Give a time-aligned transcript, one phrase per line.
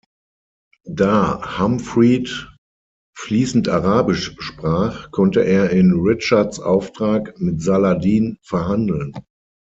[0.89, 2.47] Da Humfried
[3.15, 9.13] fließend Arabisch sprach, konnte er in Richards Auftrag mit Saladin verhandeln.